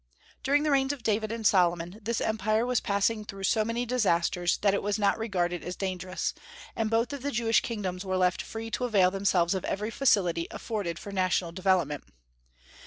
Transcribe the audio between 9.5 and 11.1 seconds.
of every facility afforded